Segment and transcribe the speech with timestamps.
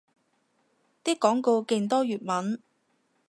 [1.03, 2.59] 啲廣告勁多粵文